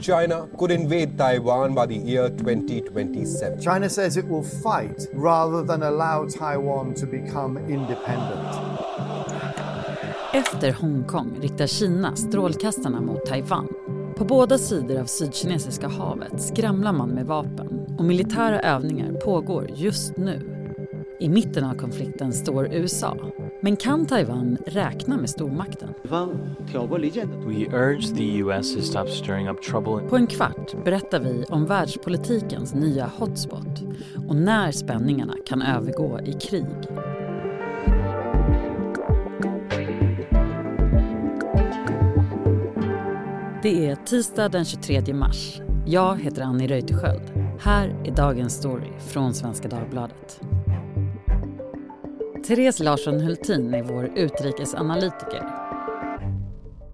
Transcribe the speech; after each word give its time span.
China 0.00 0.48
could 0.58 0.70
invade 0.70 1.18
Taiwan 1.18 1.74
by 1.74 1.86
the 1.86 2.10
year 2.10 2.28
2027. 2.28 3.60
China 3.60 3.88
says 3.88 4.16
it 4.16 4.24
will 4.24 4.42
fight 4.42 5.08
rather 5.12 5.62
than 5.62 5.82
allow 5.82 6.26
Taiwan 6.28 6.94
to 6.94 7.06
become 7.06 7.58
independent. 7.58 8.56
Efter 10.34 10.72
Hongkong 10.72 11.30
riktar 11.40 11.66
Kina 11.66 12.16
strålkastarna 12.16 13.00
mot 13.00 13.26
Taiwan. 13.26 13.68
På 14.16 14.24
båda 14.24 14.58
sidor 14.58 15.00
av 15.00 15.04
Sydkinesiska 15.04 15.88
havet 15.88 16.42
skramlar 16.42 16.92
man 16.92 17.08
med 17.08 17.26
vapen 17.26 17.96
och 17.98 18.04
militära 18.04 18.60
övningar 18.60 19.12
pågår 19.12 19.70
just 19.74 20.16
nu. 20.16 20.49
I 21.20 21.28
mitten 21.28 21.64
av 21.64 21.74
konflikten 21.74 22.32
står 22.32 22.74
USA. 22.74 23.16
Men 23.62 23.76
kan 23.76 24.06
Taiwan 24.06 24.58
räkna 24.66 25.16
med 25.16 25.30
stormakten? 25.30 25.88
We 27.46 27.66
urge 27.76 28.16
the 28.16 28.38
US 28.38 28.74
to 28.74 28.80
stop 28.80 29.06
stirring 29.06 29.48
up 29.48 29.62
trouble. 29.62 30.08
På 30.08 30.16
en 30.16 30.26
kvart 30.26 30.84
berättar 30.84 31.20
vi 31.20 31.44
om 31.48 31.66
världspolitikens 31.66 32.74
nya 32.74 33.06
hotspot 33.06 33.82
och 34.28 34.36
när 34.36 34.72
spänningarna 34.72 35.34
kan 35.46 35.62
övergå 35.62 36.20
i 36.20 36.32
krig. 36.32 36.66
Det 43.62 43.88
är 43.88 43.94
tisdag 43.94 44.48
den 44.48 44.64
23 44.64 45.14
mars. 45.14 45.60
Jag 45.86 46.20
heter 46.20 46.42
Annie 46.42 46.66
Reuterskiöld. 46.66 47.22
Här 47.60 47.88
är 48.04 48.16
dagens 48.16 48.54
story 48.54 48.90
från 48.98 49.34
Svenska 49.34 49.68
Dagbladet. 49.68 50.40
Therese 52.46 52.80
Larsson 52.80 53.20
Hultin 53.20 53.74
är 53.74 53.82
vår 53.82 54.18
utrikesanalytiker. 54.18 55.42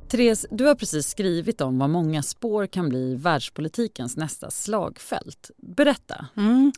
Therese, 0.09 0.47
du 0.51 0.65
har 0.65 0.75
precis 0.75 1.09
skrivit 1.09 1.61
om 1.61 1.79
vad 1.79 1.91
många 1.91 2.23
spår 2.23 2.67
kan 2.67 2.89
bli 2.89 3.15
världspolitikens 3.15 4.17
nästa 4.17 4.51
slagfält. 4.51 5.51
Berätta. 5.57 6.27
Mm. 6.37 6.73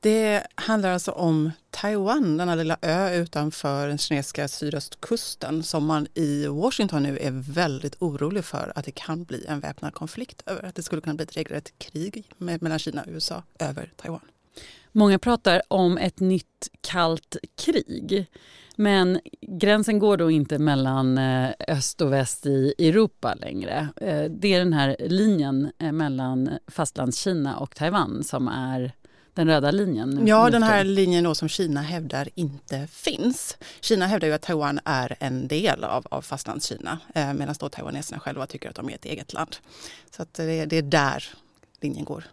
Det 0.00 0.46
handlar 0.54 0.90
alltså 0.90 1.12
om 1.12 1.50
Taiwan, 1.70 2.36
denna 2.36 2.54
lilla 2.54 2.76
ö 2.82 3.14
utanför 3.14 3.88
den 3.88 3.98
kinesiska 3.98 4.48
sydöstkusten 4.48 5.62
som 5.62 5.86
man 5.86 6.06
i 6.14 6.46
Washington 6.46 7.02
nu 7.02 7.18
är 7.18 7.52
väldigt 7.52 7.96
orolig 7.98 8.44
för 8.44 8.72
att 8.74 8.84
det 8.84 8.90
kan 8.90 9.24
bli 9.24 9.44
en 9.48 9.60
väpnad 9.60 9.94
konflikt 9.94 10.42
över. 10.46 10.62
Att 10.62 10.74
det 10.74 10.82
skulle 10.82 11.00
kunna 11.02 11.14
bli 11.14 11.24
ett 11.24 11.36
regelrätt 11.36 11.78
krig 11.78 12.30
mellan 12.38 12.78
Kina 12.78 13.02
och 13.02 13.08
USA 13.10 13.42
över 13.58 13.92
Taiwan. 13.96 14.20
Många 14.92 15.18
pratar 15.18 15.62
om 15.68 15.98
ett 15.98 16.20
nytt 16.20 16.68
kallt 16.80 17.36
krig. 17.56 18.26
Men 18.76 19.20
gränsen 19.40 19.98
går 19.98 20.16
då 20.16 20.30
inte 20.30 20.58
mellan 20.58 21.18
eh, 21.18 21.50
öst 21.68 22.00
och 22.00 22.12
väst 22.12 22.46
i 22.46 22.74
Europa 22.78 23.34
längre. 23.34 23.88
Eh, 23.96 24.24
det 24.24 24.54
är 24.54 24.58
den 24.58 24.72
här 24.72 24.96
linjen 25.00 25.72
eh, 25.78 25.92
mellan 25.92 26.50
fastlandskina 26.66 27.56
och 27.56 27.74
Taiwan 27.74 28.24
som 28.24 28.48
är 28.48 28.92
den 29.34 29.48
röda 29.48 29.70
linjen? 29.70 30.26
Ja, 30.26 30.50
den 30.50 30.62
här 30.62 30.84
linjen 30.84 31.24
då 31.24 31.34
som 31.34 31.48
Kina 31.48 31.82
hävdar 31.82 32.28
inte 32.34 32.86
finns. 32.86 33.56
Kina 33.80 34.06
hävdar 34.06 34.28
ju 34.28 34.34
att 34.34 34.42
Taiwan 34.42 34.80
är 34.84 35.16
en 35.20 35.48
del 35.48 35.84
av, 35.84 36.06
av 36.10 36.22
fastlandskina 36.22 36.98
medan 37.14 37.54
då 37.60 37.68
taiwaneserna 37.68 38.20
själva 38.20 38.46
tycker 38.46 38.68
att 38.68 38.76
de 38.76 38.88
är 38.88 38.94
ett 38.94 39.04
eget 39.04 39.32
land. 39.32 39.56
Så 40.16 40.22
att 40.22 40.34
det, 40.34 40.66
det 40.66 40.76
är 40.76 40.82
där 40.82 41.24
linjen 41.80 42.04
går. 42.04 42.24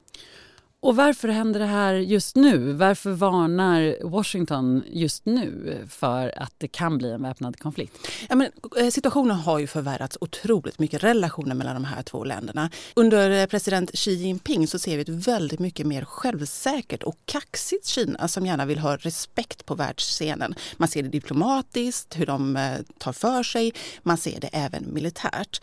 Och 0.81 0.95
varför 0.95 1.27
händer 1.27 1.59
det 1.59 1.65
här 1.65 1.93
just 1.93 2.35
nu? 2.35 2.73
Varför 2.73 3.11
varnar 3.11 3.97
Washington 4.03 4.83
just 4.87 5.25
nu 5.25 5.77
för 5.89 6.33
att 6.41 6.53
det 6.57 6.67
kan 6.67 6.97
bli 6.97 7.11
en 7.11 7.21
väpnad 7.21 7.59
konflikt? 7.59 7.97
Ja, 8.29 8.35
men, 8.35 8.51
eh, 8.77 8.89
situationen 8.89 9.37
har 9.37 9.59
ju 9.59 9.67
förvärrats 9.67 10.17
otroligt 10.21 10.79
mycket, 10.79 11.03
relationen 11.03 11.57
mellan 11.57 11.73
de 11.73 11.85
här 11.85 12.03
två 12.03 12.23
länderna. 12.23 12.69
Under 12.93 13.29
eh, 13.29 13.45
president 13.45 13.91
Xi 13.95 14.13
Jinping 14.13 14.67
så 14.67 14.79
ser 14.79 14.95
vi 14.95 15.01
ett 15.01 15.09
väldigt 15.09 15.59
mycket 15.59 15.87
mer 15.87 16.05
självsäkert 16.05 17.03
och 17.03 17.17
kaxigt 17.25 17.85
Kina 17.85 18.27
som 18.27 18.45
gärna 18.45 18.65
vill 18.65 18.79
ha 18.79 18.95
respekt 18.97 19.65
på 19.65 19.75
världsscenen. 19.75 20.55
Man 20.77 20.87
ser 20.87 21.03
det 21.03 21.09
diplomatiskt, 21.09 22.19
hur 22.19 22.25
de 22.25 22.55
eh, 22.55 22.77
tar 22.97 23.13
för 23.13 23.43
sig. 23.43 23.73
Man 24.03 24.17
ser 24.17 24.39
det 24.39 24.49
även 24.53 24.93
militärt. 24.93 25.61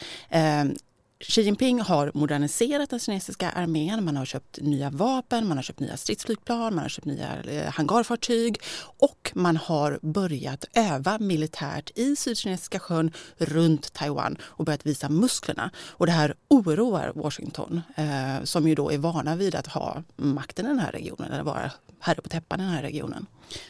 Xi 1.21 1.43
Jinping 1.43 1.81
har 1.81 2.11
moderniserat 2.15 2.91
den 2.91 2.99
kinesiska 2.99 3.51
armén. 3.51 4.05
Man 4.05 4.17
har 4.17 4.25
köpt 4.25 4.59
nya 4.61 4.91
vapen, 4.91 5.49
man 5.49 5.59
har 5.59 5.63
köpt 5.63 5.81
nya 5.81 5.97
stridsflygplan, 5.97 6.75
man 6.75 6.85
har 6.85 6.89
köpt 6.89 7.07
nya 7.07 7.43
eh, 7.43 7.73
hangarfartyg 7.73 8.61
och 8.99 9.33
man 9.35 9.57
har 9.57 9.99
börjat 10.03 10.65
öva 10.75 11.19
militärt 11.19 11.91
i 11.95 12.17
Sydkinesiska 12.17 12.79
sjön 12.79 13.13
runt 13.37 13.93
Taiwan 13.93 14.37
och 14.43 14.65
börjat 14.65 14.87
visa 14.87 15.09
musklerna. 15.09 15.71
Och 15.79 16.07
det 16.07 16.13
här 16.13 16.35
oroar 16.49 17.13
Washington 17.15 17.81
eh, 17.97 18.45
som 18.45 18.69
ju 18.69 18.75
då 18.75 18.93
är 18.93 18.99
vana 18.99 19.37
vid 19.37 19.55
att 19.55 19.67
ha 19.67 20.03
makten 20.17 20.67
i 20.67 20.69
den 20.69 20.79
här 20.79 20.93
regionen 20.93 21.33
eller 21.33 21.43
vara 21.43 21.71
herre 22.01 22.23
på 22.23 22.29
täppan 22.29 22.61
i 22.61 22.63
den 22.63 22.73
här 22.73 22.83
regionen. 22.83 23.27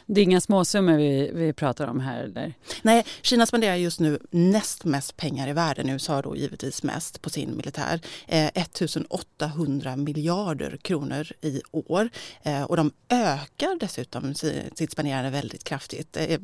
Det 0.06 0.21
är 0.21 0.25
inga 0.25 0.41
småsummor 0.41 0.97
vi, 0.97 1.31
vi 1.34 1.53
pratar 1.53 1.87
om 1.87 2.00
här? 2.00 2.25
Eller? 2.25 2.55
Nej, 2.83 3.05
Kina 3.22 3.47
spenderar 3.47 3.75
just 3.75 4.00
nu 4.00 4.19
näst 4.31 4.84
mest 4.84 5.16
pengar 5.16 5.49
i 5.49 5.53
världen. 5.53 5.89
USA 5.89 6.22
då 6.22 6.37
givetvis 6.37 6.83
mest 6.83 7.22
på 7.22 7.31
sin 7.31 7.56
militär. 7.56 8.00
Eh, 8.27 8.47
1800 8.47 9.97
miljarder 9.97 10.77
kronor 10.77 11.27
i 11.41 11.62
år. 11.72 12.09
Eh, 12.43 12.62
och 12.62 12.77
de 12.77 12.93
ökar 13.09 13.78
dessutom 13.81 14.34
sitt 14.34 14.93
spenderande 14.93 15.31
väldigt 15.31 15.65
kraftigt. 15.65 16.17
Eh, 16.17 16.41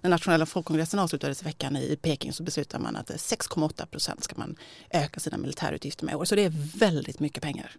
när 0.00 0.10
nationella 0.10 0.46
folkkongressen 0.46 1.00
avslutades 1.00 1.42
i 1.42 1.44
veckan 1.44 1.76
i 1.76 1.98
Peking 2.02 2.32
så 2.32 2.42
beslutade 2.42 2.84
man 2.84 2.96
att 2.96 3.10
6,8 3.10 3.86
procent 3.86 4.24
ska 4.24 4.34
man 4.36 4.56
öka 4.90 5.20
sina 5.20 5.36
militärutgifter 5.36 6.04
med 6.04 6.12
i 6.12 6.16
år. 6.16 6.24
Så 6.24 6.34
det 6.34 6.44
är 6.44 6.78
väldigt 6.78 7.20
mycket 7.20 7.42
pengar. 7.42 7.76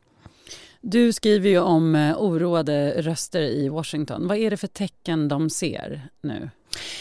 Du 0.87 1.13
skriver 1.13 1.49
ju 1.49 1.59
om 1.59 1.95
eh, 1.95 2.17
oroade 2.17 3.01
röster 3.01 3.41
i 3.41 3.69
Washington. 3.69 4.27
Vad 4.27 4.37
är 4.37 4.49
det 4.49 4.57
för 4.57 4.67
tecken 4.67 5.27
de 5.27 5.49
ser 5.49 6.09
nu? 6.21 6.49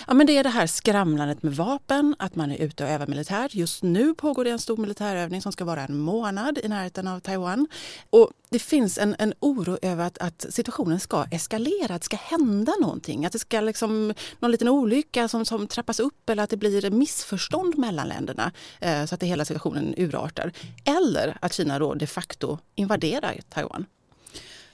Ja, 0.06 0.14
men 0.14 0.26
det 0.26 0.36
är 0.36 0.42
det 0.42 0.50
här 0.50 0.66
skramlandet 0.66 1.42
med 1.42 1.56
vapen, 1.56 2.16
att 2.18 2.34
man 2.34 2.50
är 2.52 2.56
ute 2.56 2.84
och 2.84 2.90
övar 2.90 3.06
militärt. 3.06 3.54
Just 3.54 3.82
nu 3.82 4.14
pågår 4.14 4.44
det 4.44 4.50
en 4.50 4.58
stor 4.58 4.76
militärövning 4.76 5.42
som 5.42 5.52
ska 5.52 5.64
vara 5.64 5.84
en 5.84 5.98
månad 5.98 6.58
i 6.62 6.68
närheten 6.68 7.08
av 7.08 7.20
Taiwan. 7.20 7.66
Och 8.10 8.30
det 8.50 8.58
finns 8.58 8.98
en, 8.98 9.16
en 9.18 9.34
oro 9.40 9.78
över 9.82 10.04
att, 10.06 10.18
att, 10.18 10.46
situationen 10.50 11.00
ska 11.00 11.24
eskalera, 11.30 11.94
att 11.94 12.02
det 12.02 12.04
ska 12.04 12.16
hända 12.16 12.72
någonting. 12.80 13.26
Att 13.26 13.32
det 13.32 13.38
ska 13.38 13.60
liksom, 13.60 14.14
någon 14.40 14.50
liten 14.50 14.68
olycka 14.68 15.28
som, 15.28 15.44
som 15.44 15.66
trappas 15.66 16.00
upp 16.00 16.30
eller 16.30 16.42
att 16.42 16.50
det 16.50 16.56
blir 16.56 16.90
missförstånd 16.90 17.78
mellan 17.78 18.08
länderna 18.08 18.52
eh, 18.80 19.04
så 19.04 19.14
att 19.14 19.20
det 19.20 19.26
hela 19.26 19.44
situationen 19.44 19.94
urartar. 19.96 20.52
Eller 20.84 21.36
att 21.40 21.52
Kina 21.54 21.78
då 21.78 21.94
de 21.94 22.06
facto 22.06 22.58
invaderar 22.74 23.40
Taiwan. 23.48 23.86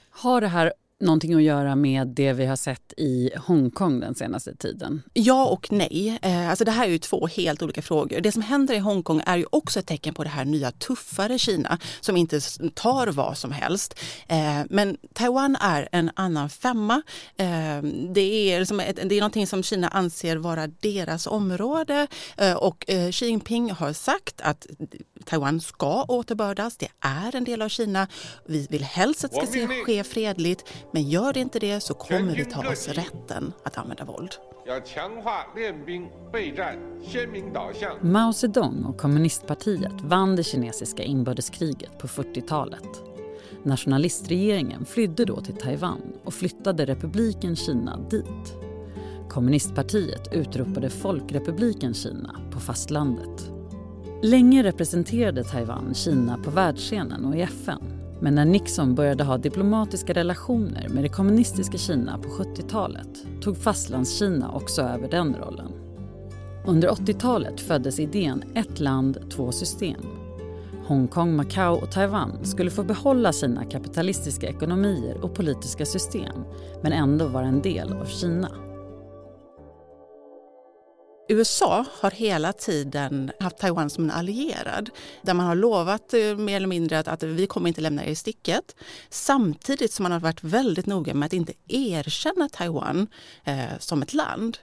Har 0.09 0.41
det 0.41 0.47
här 0.47 0.73
någonting 1.01 1.33
att 1.33 1.43
göra 1.43 1.75
med 1.75 2.07
det 2.07 2.33
vi 2.33 2.45
har 2.45 2.55
sett 2.55 2.93
i 2.97 3.31
Hongkong 3.37 3.99
den 3.99 4.15
senaste 4.15 4.55
tiden? 4.55 5.01
Ja 5.13 5.45
och 5.45 5.71
nej. 5.71 6.19
Eh, 6.21 6.49
alltså 6.49 6.65
det 6.65 6.71
här 6.71 6.85
är 6.85 6.89
ju 6.89 6.97
två 6.97 7.27
helt 7.27 7.63
olika 7.63 7.81
frågor. 7.81 8.21
Det 8.21 8.31
som 8.31 8.41
händer 8.41 8.75
i 8.75 8.77
Hongkong 8.77 9.21
är 9.25 9.37
ju 9.37 9.45
också 9.49 9.79
ett 9.79 9.87
tecken 9.87 10.13
på 10.13 10.23
det 10.23 10.29
här 10.29 10.45
nya 10.45 10.71
tuffare 10.71 11.39
Kina 11.39 11.79
som 12.01 12.17
inte 12.17 12.39
tar 12.73 13.07
vad 13.07 13.37
som 13.37 13.51
helst. 13.51 13.99
Eh, 14.27 14.61
men 14.69 14.97
Taiwan 15.13 15.57
är 15.61 15.89
en 15.91 16.11
annan 16.15 16.49
femma. 16.49 17.01
Eh, 17.37 17.81
det 18.13 18.53
är, 18.53 18.59
liksom 18.59 18.79
ett, 18.79 18.99
det 19.09 19.15
är 19.15 19.19
någonting 19.19 19.47
som 19.47 19.63
Kina 19.63 19.87
anser 19.87 20.37
vara 20.37 20.67
deras 20.67 21.27
område 21.27 22.07
och 22.57 22.85
Xi 23.11 23.25
Jinping 23.25 23.71
har 23.71 23.93
sagt 23.93 24.41
att 24.41 24.67
Taiwan 25.25 25.61
ska 25.61 26.03
återbördas. 26.03 26.77
Det 26.77 26.87
är 26.99 27.35
en 27.35 27.43
del 27.43 27.61
av 27.61 27.69
Kina. 27.69 28.07
Vi 28.45 28.67
vill 28.69 28.83
helst 28.83 29.23
att 29.23 29.31
det 29.31 29.47
ska 29.47 29.67
ske 29.85 30.03
fredligt 30.03 30.65
men 30.91 31.03
gör 31.03 31.33
det 31.33 31.39
inte 31.39 31.59
det 31.59 31.79
så 31.79 31.93
kommer 31.93 32.35
vi 32.35 32.45
ta 32.45 32.71
oss 32.71 32.87
rätten 32.87 33.53
att 33.63 33.77
använda 33.77 34.05
våld. 34.05 34.31
Mao 38.01 38.33
Zedong 38.33 38.85
och 38.85 38.97
kommunistpartiet 38.97 40.01
vann 40.03 40.35
det 40.35 40.43
kinesiska 40.43 41.03
inbördeskriget 41.03 41.97
på 41.97 42.07
40-talet. 42.07 43.03
Nationalistregeringen 43.63 44.85
flydde 44.85 45.25
då 45.25 45.41
till 45.41 45.55
Taiwan 45.55 46.01
och 46.23 46.33
flyttade 46.33 46.85
republiken 46.85 47.55
Kina 47.55 47.97
dit. 48.09 48.55
Kommunistpartiet 49.29 50.33
utropade 50.33 50.89
Folkrepubliken 50.89 51.93
Kina 51.93 52.39
på 52.51 52.59
fastlandet. 52.59 53.51
Länge 54.23 54.63
representerade 54.63 55.43
Taiwan 55.43 55.93
Kina 55.93 56.37
på 56.37 56.51
världsscenen 56.51 57.25
och 57.25 57.35
i 57.35 57.41
FN 57.41 58.00
men 58.21 58.35
när 58.35 58.45
Nixon 58.45 58.95
började 58.95 59.23
ha 59.23 59.37
diplomatiska 59.37 60.13
relationer 60.13 60.89
med 60.89 61.03
det 61.03 61.09
kommunistiska 61.09 61.77
Kina 61.77 62.17
på 62.17 62.29
70-talet 62.29 63.25
tog 63.41 63.57
Fastlandskina 63.57 64.51
också 64.51 64.81
över 64.81 65.09
den 65.09 65.35
rollen. 65.35 65.71
Under 66.65 66.89
80-talet 66.89 67.61
föddes 67.61 67.99
idén 67.99 68.43
ett 68.55 68.79
land, 68.79 69.31
två 69.31 69.51
system. 69.51 70.01
Hongkong, 70.87 71.35
Macao 71.35 71.73
och 71.73 71.91
Taiwan 71.91 72.45
skulle 72.45 72.71
få 72.71 72.83
behålla 72.83 73.33
sina 73.33 73.65
kapitalistiska 73.65 74.47
ekonomier 74.47 75.23
och 75.23 75.33
politiska 75.33 75.85
system 75.85 76.43
men 76.81 76.91
ändå 76.91 77.27
vara 77.27 77.45
en 77.45 77.61
del 77.61 77.93
av 77.93 78.05
Kina. 78.05 78.70
USA 81.31 81.85
har 81.99 82.11
hela 82.11 82.53
tiden 82.53 83.31
haft 83.39 83.57
Taiwan 83.57 83.89
som 83.89 84.03
en 84.03 84.11
allierad 84.11 84.89
där 85.21 85.33
man 85.33 85.45
har 85.45 85.55
lovat 85.55 86.13
eh, 86.13 86.35
mer 86.37 86.55
eller 86.55 86.67
mindre 86.67 86.99
att, 86.99 87.07
att 87.07 87.23
vi 87.23 87.47
kommer 87.47 87.67
inte 87.67 87.81
lämna 87.81 88.05
er 88.05 88.09
i 88.09 88.15
sticket. 88.15 88.75
Samtidigt 89.09 89.93
som 89.93 90.03
man 90.03 90.11
har 90.11 90.19
varit 90.19 90.43
väldigt 90.43 90.85
noga 90.85 91.13
med 91.13 91.25
att 91.25 91.33
inte 91.33 91.53
erkänna 91.67 92.49
Taiwan 92.49 93.07
eh, 93.43 93.77
som 93.79 94.01
ett 94.01 94.13
land. 94.13 94.57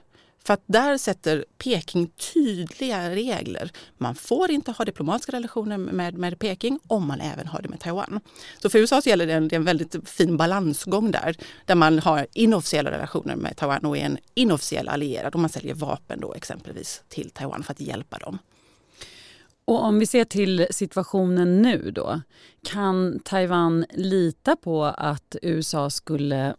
För 0.45 0.53
att 0.53 0.63
där 0.65 0.97
sätter 0.97 1.45
Peking 1.57 2.07
tydliga 2.33 3.09
regler. 3.09 3.71
Man 3.97 4.15
får 4.15 4.51
inte 4.51 4.71
ha 4.71 4.85
diplomatiska 4.85 5.31
relationer 5.31 5.77
med, 5.77 6.17
med 6.17 6.39
Peking 6.39 6.79
om 6.87 7.07
man 7.07 7.21
även 7.21 7.47
har 7.47 7.61
det 7.61 7.69
med 7.69 7.79
Taiwan. 7.79 8.19
Så 8.61 8.69
för 8.69 8.79
USA 8.79 9.01
så 9.01 9.09
gäller 9.09 9.27
det 9.27 9.33
en, 9.33 9.47
det 9.47 9.55
en 9.55 9.63
väldigt 9.63 10.09
fin 10.09 10.37
balansgång 10.37 11.11
där, 11.11 11.37
där 11.65 11.75
man 11.75 11.99
har 11.99 12.27
inofficiella 12.33 12.91
relationer 12.91 13.35
med 13.35 13.57
Taiwan 13.57 13.85
och 13.85 13.97
är 13.97 14.05
en 14.05 14.17
inofficiell 14.33 14.89
allierad 14.89 15.33
och 15.33 15.39
man 15.39 15.49
säljer 15.49 15.73
vapen 15.73 16.19
då 16.19 16.33
exempelvis 16.33 17.03
till 17.07 17.29
Taiwan 17.29 17.63
för 17.63 17.73
att 17.73 17.81
hjälpa 17.81 18.17
dem. 18.17 18.39
Och 19.65 19.83
om 19.83 19.99
vi 19.99 20.05
ser 20.05 20.25
till 20.25 20.67
situationen 20.71 21.61
nu 21.61 21.91
då, 21.91 22.21
kan 22.63 23.19
Taiwan 23.19 23.85
lita 23.89 24.55
på 24.55 24.83
att 24.85 25.35
USA 25.41 25.89
skulle 25.89 26.55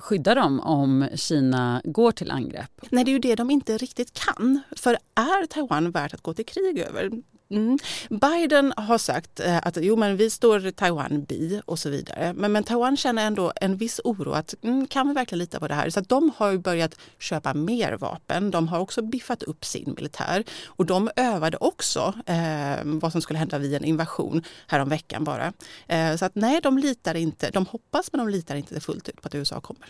skydda 0.00 0.34
dem 0.34 0.60
om 0.60 1.08
Kina 1.14 1.82
går 1.84 2.12
till 2.12 2.30
angrepp? 2.30 2.80
Nej, 2.90 3.04
det 3.04 3.10
är 3.10 3.12
ju 3.12 3.18
det 3.18 3.34
de 3.34 3.50
inte 3.50 3.78
riktigt 3.78 4.12
kan. 4.12 4.60
För 4.76 4.98
är 5.14 5.46
Taiwan 5.46 5.90
värt 5.90 6.14
att 6.14 6.22
gå 6.22 6.34
till 6.34 6.46
krig 6.46 6.78
över? 6.78 7.10
Mm. 7.48 7.78
Biden 8.10 8.72
har 8.76 8.98
sagt 8.98 9.40
eh, 9.40 9.56
att 9.62 9.78
jo, 9.80 9.96
men 9.96 10.16
vi 10.16 10.30
står 10.30 10.70
Taiwan 10.70 11.24
bi 11.24 11.60
och 11.64 11.78
så 11.78 11.90
vidare. 11.90 12.32
Men, 12.36 12.52
men 12.52 12.64
Taiwan 12.64 12.96
känner 12.96 13.26
ändå 13.26 13.52
en 13.56 13.76
viss 13.76 14.00
oro 14.04 14.32
att 14.32 14.54
mm, 14.62 14.86
kan 14.86 15.08
vi 15.08 15.14
verkligen 15.14 15.38
lita 15.38 15.60
på 15.60 15.68
det 15.68 15.74
här? 15.74 15.90
Så 15.90 16.00
de 16.00 16.32
har 16.36 16.56
börjat 16.56 16.94
köpa 17.18 17.54
mer 17.54 17.92
vapen. 17.92 18.50
De 18.50 18.68
har 18.68 18.78
också 18.78 19.02
biffat 19.02 19.42
upp 19.42 19.64
sin 19.64 19.94
militär 19.96 20.44
och 20.66 20.86
de 20.86 21.10
övade 21.16 21.56
också 21.56 22.14
eh, 22.26 22.76
vad 22.84 23.12
som 23.12 23.22
skulle 23.22 23.38
hända 23.38 23.58
vid 23.58 23.74
en 23.74 23.84
invasion 23.84 24.42
häromveckan 24.66 25.24
bara. 25.24 25.52
Eh, 25.86 26.16
så 26.16 26.24
att 26.24 26.34
nej, 26.34 26.60
de 26.62 26.78
litar 26.78 27.14
inte. 27.14 27.50
De 27.50 27.66
hoppas 27.66 28.12
men 28.12 28.18
de 28.18 28.28
litar 28.28 28.54
inte 28.56 28.80
fullt 28.80 29.08
ut 29.08 29.22
på 29.22 29.28
att 29.28 29.34
USA 29.34 29.60
kommer. 29.60 29.88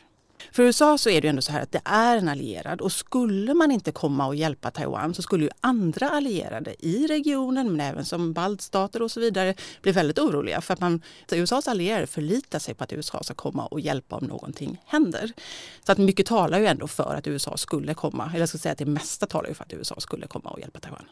För 0.56 0.62
USA 0.62 0.98
så 0.98 1.10
är 1.10 1.20
det 1.20 1.26
ju 1.26 1.28
ändå 1.28 1.42
så 1.42 1.52
här 1.52 1.62
att 1.62 1.72
det 1.72 1.80
är 1.84 2.16
en 2.16 2.28
allierad 2.28 2.80
och 2.80 2.92
skulle 2.92 3.54
man 3.54 3.70
inte 3.70 3.92
komma 3.92 4.26
och 4.26 4.34
hjälpa 4.34 4.70
Taiwan 4.70 5.14
så 5.14 5.22
skulle 5.22 5.44
ju 5.44 5.50
andra 5.60 6.10
allierade 6.10 6.86
i 6.86 7.06
regionen 7.06 7.72
men 7.72 7.80
även 7.80 8.04
som 8.04 8.32
baltstater 8.32 9.02
och 9.02 9.10
så 9.10 9.20
vidare 9.20 9.54
bli 9.82 9.92
väldigt 9.92 10.18
oroliga 10.18 10.60
för 10.60 10.74
att 10.74 10.80
man, 10.80 11.02
USAs 11.32 11.68
allierade 11.68 12.06
förlitar 12.06 12.58
sig 12.58 12.74
på 12.74 12.84
att 12.84 12.92
USA 12.92 13.22
ska 13.22 13.34
komma 13.34 13.66
och 13.66 13.80
hjälpa 13.80 14.16
om 14.16 14.24
någonting 14.24 14.82
händer. 14.86 15.32
Så 15.86 15.92
att 15.92 15.98
mycket 15.98 16.26
talar 16.26 16.58
ju 16.58 16.66
ändå 16.66 16.86
för 16.86 17.14
att 17.14 17.26
USA 17.26 17.56
skulle 17.56 17.94
komma, 17.94 18.26
eller 18.30 18.40
jag 18.40 18.48
ska 18.48 18.58
säga 18.58 18.72
att 18.72 18.78
det 18.78 18.86
mesta 18.86 19.26
talar 19.26 19.48
ju 19.48 19.54
för 19.54 19.64
att 19.64 19.72
USA 19.72 19.94
skulle 19.98 20.26
komma 20.26 20.50
och 20.50 20.60
hjälpa 20.60 20.80
Taiwan. 20.80 21.06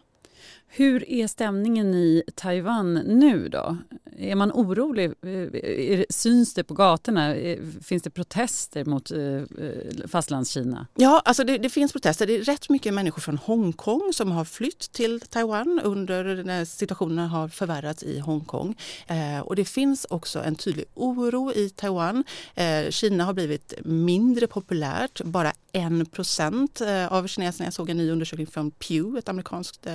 Hur 0.68 1.10
är 1.10 1.26
stämningen 1.26 1.94
i 1.94 2.22
Taiwan 2.34 2.94
nu 2.94 3.48
då? 3.48 3.76
Är 4.18 4.34
man 4.34 4.52
orolig? 4.52 5.12
Eh, 5.22 6.04
syns 6.08 6.54
det 6.54 6.64
på 6.64 6.74
gatorna? 6.74 7.34
Eh, 7.34 7.58
finns 7.82 8.02
det 8.02 8.10
protester 8.10 8.84
mot 8.84 9.10
eh, 9.10 10.08
fastlandskina? 10.08 10.86
Ja, 10.94 11.22
alltså 11.24 11.44
det, 11.44 11.58
det, 11.58 11.70
finns 11.70 11.92
protester. 11.92 12.26
Det 12.26 12.36
är 12.36 12.44
rätt 12.44 12.68
mycket 12.68 12.94
människor 12.94 13.20
från 13.20 13.38
Hongkong 13.38 14.12
som 14.12 14.32
har 14.32 14.44
flytt 14.44 14.92
till 14.92 15.20
Taiwan 15.20 15.80
under 15.84 16.44
när 16.44 16.64
situationen 16.64 17.28
har 17.28 17.48
förvärrats 17.48 18.02
i 18.02 18.18
Hongkong. 18.18 18.76
Eh, 19.06 19.40
och 19.40 19.56
det 19.56 19.64
finns 19.64 20.06
också 20.10 20.42
en 20.42 20.54
tydlig 20.54 20.84
oro 20.94 21.52
i 21.52 21.70
Taiwan. 21.70 22.24
Eh, 22.54 22.90
Kina 22.90 23.24
har 23.24 23.32
blivit 23.32 23.74
mindre 23.84 24.46
populärt. 24.46 25.20
Bara 25.24 25.52
1 25.72 26.12
procent 26.12 26.80
av 27.08 27.26
kineserna, 27.26 27.66
jag 27.66 27.74
såg 27.74 27.90
en 27.90 27.96
ny 27.96 28.10
undersökning 28.10 28.46
från 28.46 28.70
Pew, 28.70 29.18
ett 29.18 29.28
amerikanskt 29.28 29.86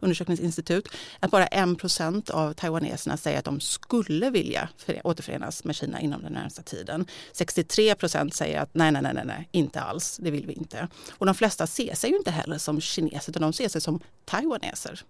undersökningsinstitut, 0.00 0.88
att 1.20 1.30
bara 1.30 1.46
1 1.46 1.78
% 1.78 2.30
av 2.30 2.52
taiwaneserna 2.52 3.16
säger 3.16 3.38
att 3.38 3.44
de 3.44 3.60
skulle 3.60 4.30
vilja 4.30 4.68
återförenas 5.04 5.64
med 5.64 5.76
Kina 5.76 6.00
inom 6.00 6.22
den 6.22 6.32
närmsta 6.32 6.62
tiden. 6.62 7.06
63 7.32 7.94
% 7.94 8.34
säger 8.34 8.60
att 8.60 8.70
nej, 8.72 8.92
nej, 8.92 9.02
nej, 9.02 9.22
nej, 9.24 9.48
inte 9.52 9.80
alls, 9.80 10.16
det 10.22 10.30
vill 10.30 10.46
vi 10.46 10.52
inte. 10.52 10.88
Och 11.10 11.26
de 11.26 11.34
flesta 11.34 11.66
ser 11.66 11.94
sig 11.94 12.10
ju 12.10 12.16
inte 12.16 12.30
heller 12.30 12.58
som 12.58 12.80
kineser, 12.80 13.30
utan 13.32 13.42
de 13.42 13.52
ser 13.52 13.68
sig 13.68 13.80
som 13.80 14.00
taiwaneser. 14.24 15.00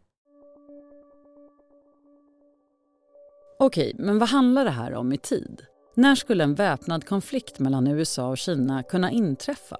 Okej, 3.58 3.92
men 3.98 4.18
vad 4.18 4.28
handlar 4.28 4.64
det 4.64 4.70
här 4.70 4.94
om 4.94 5.12
i 5.12 5.18
tid? 5.18 5.62
När 5.94 6.14
skulle 6.14 6.44
en 6.44 6.54
väpnad 6.54 7.06
konflikt 7.06 7.58
mellan 7.58 7.86
USA 7.86 8.28
och 8.28 8.38
Kina 8.38 8.82
kunna 8.82 9.10
inträffa? 9.10 9.76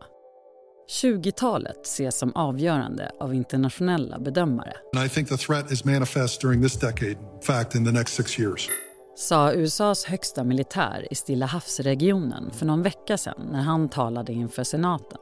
20-talet 0.89 1.87
ses 1.87 2.19
som 2.19 2.33
avgörande 2.35 3.11
av 3.21 3.35
internationella 3.35 4.19
bedömare. 4.19 4.73
I 5.07 5.09
think 5.09 5.29
the 5.29 5.37
threat 5.37 5.73
is 5.73 5.85
manifest 5.85 6.41
during 6.41 6.63
this 6.63 6.75
decade, 6.75 7.11
in 7.11 7.43
fact 7.43 7.75
in 7.75 7.85
the 7.85 7.93
next 7.93 8.15
six 8.15 8.39
years. 8.39 8.69
Sa 9.17 9.53
USAs 9.53 10.05
högsta 10.05 10.45
militär 10.45 11.07
i 11.11 11.15
Stilla 11.15 11.47
havsregionen 11.47 12.51
för 12.51 12.67
någon 12.67 12.83
vecka 12.83 13.19
sedan 13.19 13.49
när 13.53 13.61
han 13.61 13.89
talade 13.89 14.33
inför 14.33 14.65
senaten. 14.65 15.19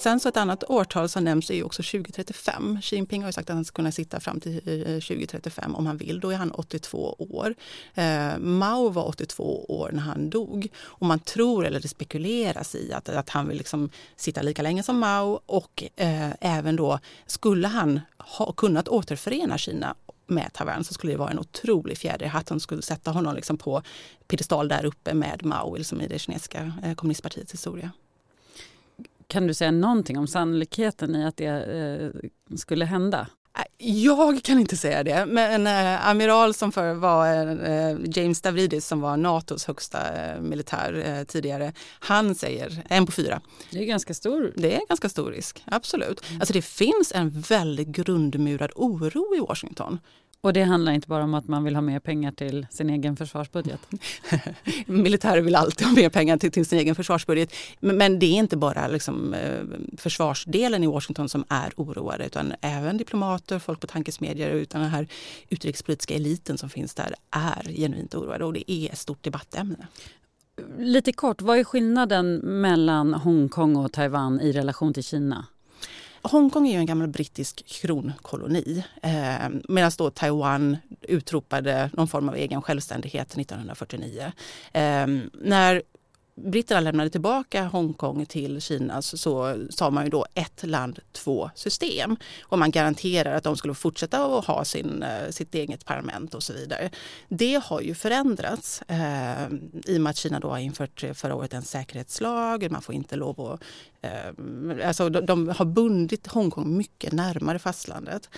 Sen 0.00 0.20
så 0.20 0.28
ett 0.28 0.36
annat 0.36 0.64
årtal 0.68 1.08
som 1.08 1.24
nämns 1.24 1.50
är 1.50 1.64
också 1.64 1.82
2035. 1.82 2.78
Xi 2.82 2.96
Jinping 2.96 3.22
har 3.22 3.28
ju 3.28 3.32
sagt 3.32 3.50
att 3.50 3.54
han 3.54 3.64
ska 3.64 3.74
kunna 3.74 3.92
sitta 3.92 4.20
fram 4.20 4.40
till 4.40 4.60
eh, 4.66 4.74
eh, 4.74 5.00
2035 5.00 5.74
om 5.74 5.86
han 5.86 5.96
vill. 5.96 6.20
Då 6.20 6.30
är 6.30 6.36
han 6.36 6.50
82 6.50 7.16
år. 7.18 7.54
Eh, 7.94 8.38
Mao 8.38 8.88
var 8.88 9.08
82 9.08 9.64
år 9.68 9.90
när 9.92 10.02
han 10.02 10.30
dog. 10.30 10.68
Och 10.78 11.06
man 11.06 11.20
tror, 11.20 11.66
eller 11.66 11.80
det 11.80 11.88
spekuleras 11.88 12.74
i, 12.74 12.92
att, 12.92 13.08
att 13.08 13.30
han 13.30 13.48
vill 13.48 13.58
liksom 13.58 13.90
sitta 14.16 14.42
lika 14.42 14.62
länge 14.62 14.82
som 14.82 14.98
Mao. 14.98 15.40
Och 15.46 15.84
eh, 15.96 16.30
även 16.40 16.76
då, 16.76 16.98
skulle 17.26 17.68
han 17.68 18.00
ha 18.18 18.52
kunnat 18.52 18.88
återförena 18.88 19.58
Kina 19.58 19.94
med 20.26 20.52
Taiwan 20.52 20.84
så 20.84 20.94
skulle 20.94 21.12
det 21.12 21.18
vara 21.18 21.30
en 21.30 21.38
otrolig 21.38 21.98
fjäder 21.98 22.26
i 22.26 22.28
hatten. 22.28 22.60
skulle 22.60 22.82
sätta 22.82 23.10
honom 23.10 23.34
liksom 23.34 23.58
på 23.58 23.82
piedestal 24.28 24.68
där 24.68 24.84
uppe 24.84 25.14
med 25.14 25.44
Mao 25.44 25.76
liksom 25.76 26.00
i 26.00 26.08
det 26.08 26.18
kinesiska 26.18 26.72
eh, 26.84 26.94
kommunistpartiets 26.94 27.52
historia. 27.52 27.90
Kan 29.30 29.46
du 29.46 29.54
säga 29.54 29.70
någonting 29.70 30.18
om 30.18 30.26
sannolikheten 30.26 31.16
i 31.16 31.24
att 31.24 31.36
det 31.36 31.46
eh, 31.46 32.56
skulle 32.56 32.84
hända? 32.84 33.26
Jag 33.78 34.42
kan 34.42 34.58
inte 34.58 34.76
säga 34.76 35.04
det, 35.04 35.26
men 35.26 35.66
eh, 35.66 36.08
amiral 36.08 36.54
som 36.54 36.72
för 36.72 36.94
var 36.94 37.26
eh, 37.68 37.96
James 38.04 38.38
Stavridis 38.38 38.86
som 38.86 39.00
var 39.00 39.16
Natos 39.16 39.64
högsta 39.64 39.98
eh, 40.14 40.40
militär 40.40 41.02
eh, 41.06 41.24
tidigare, 41.24 41.72
han 42.00 42.34
säger 42.34 42.82
en 42.88 43.06
på 43.06 43.12
fyra. 43.12 43.40
Det 43.70 43.78
är 43.78 43.84
ganska 43.84 44.14
stor. 44.14 44.52
Det 44.56 44.76
är 44.76 44.86
ganska 44.88 45.08
stor 45.08 45.30
risk, 45.30 45.62
absolut. 45.66 46.28
Mm. 46.28 46.40
Alltså 46.40 46.52
det 46.52 46.62
finns 46.62 47.12
en 47.14 47.40
väldigt 47.40 47.88
grundmurad 47.88 48.70
oro 48.74 49.36
i 49.36 49.40
Washington 49.40 49.98
och 50.42 50.52
det 50.52 50.62
handlar 50.62 50.92
inte 50.92 51.08
bara 51.08 51.24
om 51.24 51.34
att 51.34 51.48
man 51.48 51.64
vill 51.64 51.74
ha 51.74 51.82
mer 51.82 52.00
pengar 52.00 52.32
till 52.32 52.66
sin 52.70 52.90
egen 52.90 53.16
försvarsbudget? 53.16 53.80
Militärer 54.86 55.40
vill 55.40 55.54
alltid 55.54 55.86
ha 55.86 55.94
mer 55.94 56.08
pengar 56.08 56.36
till, 56.36 56.52
till 56.52 56.66
sin 56.66 56.78
egen 56.78 56.94
försvarsbudget. 56.94 57.54
Men, 57.80 57.96
men 57.96 58.18
det 58.18 58.26
är 58.26 58.38
inte 58.38 58.56
bara 58.56 58.88
liksom, 58.88 59.34
eh, 59.34 59.60
försvarsdelen 59.96 60.84
i 60.84 60.86
Washington 60.86 61.28
som 61.28 61.44
är 61.48 61.72
oroade 61.76 62.26
utan 62.26 62.52
även 62.60 62.96
diplomater, 62.96 63.58
folk 63.58 63.80
på 63.80 63.86
tankesmedjor 63.86 64.48
utan 64.48 64.80
den 64.80 64.90
här 64.90 65.08
utrikespolitiska 65.48 66.14
eliten 66.14 66.58
som 66.58 66.70
finns 66.70 66.94
där 66.94 67.14
är 67.30 67.72
genuint 67.72 68.14
oroade 68.14 68.44
och 68.44 68.52
det 68.52 68.72
är 68.72 68.92
ett 68.92 68.98
stort 68.98 69.24
debattämne. 69.24 69.86
Lite 70.78 71.12
kort, 71.12 71.42
vad 71.42 71.58
är 71.58 71.64
skillnaden 71.64 72.36
mellan 72.36 73.14
Hongkong 73.14 73.76
och 73.76 73.92
Taiwan 73.92 74.40
i 74.40 74.52
relation 74.52 74.94
till 74.94 75.04
Kina? 75.04 75.46
Hongkong 76.22 76.68
är 76.68 76.72
ju 76.72 76.78
en 76.78 76.86
gammal 76.86 77.08
brittisk 77.08 77.66
kronkoloni 77.66 78.84
eh, 79.02 79.48
medan 79.68 79.90
då 79.98 80.10
Taiwan 80.10 80.76
utropade 81.02 81.90
någon 81.92 82.08
form 82.08 82.28
av 82.28 82.36
egen 82.36 82.62
självständighet 82.62 83.38
1949. 83.38 84.32
Eh, 84.72 85.06
när 85.32 85.82
britterna 86.44 86.80
lämnade 86.80 87.10
tillbaka 87.10 87.64
Hongkong 87.64 88.26
till 88.26 88.60
Kina 88.60 89.02
så, 89.02 89.16
så 89.16 89.56
sa 89.70 89.90
man 89.90 90.04
ju 90.04 90.10
då 90.10 90.26
ett 90.34 90.66
land, 90.66 90.98
två 91.12 91.50
system. 91.54 92.16
Och 92.42 92.58
man 92.58 92.70
garanterar 92.70 93.34
att 93.34 93.44
de 93.44 93.56
skulle 93.56 93.74
fortsätta 93.74 94.24
att 94.24 94.44
ha 94.44 94.64
sin, 94.64 95.02
eh, 95.02 95.30
sitt 95.30 95.54
eget 95.54 95.84
parlament 95.84 96.34
och 96.34 96.42
så 96.42 96.52
vidare. 96.52 96.90
Det 97.28 97.62
har 97.64 97.80
ju 97.80 97.94
förändrats 97.94 98.82
eh, 98.82 99.48
i 99.84 99.96
och 99.96 100.00
med 100.00 100.10
att 100.10 100.16
Kina 100.16 100.40
då 100.40 100.48
har 100.50 100.58
infört 100.58 101.04
förra 101.14 101.34
året 101.34 101.54
en 101.54 101.62
säkerhetslag. 101.62 102.70
Man 102.70 102.82
får 102.82 102.94
inte 102.94 103.16
lov 103.16 103.40
att 103.40 103.62
Eh, 104.02 104.88
alltså 104.88 105.08
de, 105.08 105.26
de, 105.26 105.48
har 105.48 105.64
bundit 105.64 106.26
Hongkong 106.26 106.76
mycket 106.76 107.12
närmare 107.12 107.58
fastlandet. 107.58 108.28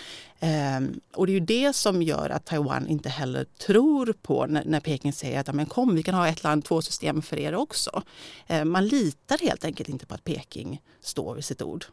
Eh, 0.41 0.81
och 1.15 1.27
det 1.27 1.33
är 1.33 1.35
ju 1.35 1.41
det 1.41 1.73
som 1.73 2.03
gör 2.03 2.31
att 2.31 2.45
Taiwan 2.45 2.87
inte 2.87 3.09
heller 3.09 3.45
tror 3.45 4.15
på 4.23 4.47
när, 4.47 4.65
när 4.65 4.81
Peking 4.81 5.13
säger 5.13 5.41
att 5.41 5.55
men 5.55 5.67
kom, 5.67 5.95
vi 5.95 6.03
kan 6.03 6.15
ha 6.15 6.29
ett 6.29 6.43
land, 6.43 6.65
två 6.65 6.83
system 6.83 7.23
för 7.23 7.39
er 7.39 7.55
också. 7.55 7.91
Eh, 8.47 8.65
man 8.65 8.87
litar 8.87 9.39
helt 9.39 9.65
enkelt 9.65 9.89
inte 9.89 10.07
på 10.07 10.15
att 10.15 10.25
Peking 10.25 10.83
står 11.01 11.35
vid 11.35 11.45
sitt 11.45 11.63
ord. 11.63 11.85